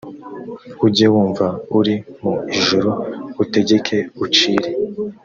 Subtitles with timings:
[0.85, 1.45] ujye wumva
[1.79, 2.89] uri mu ijuru
[3.43, 4.69] utegeke ucire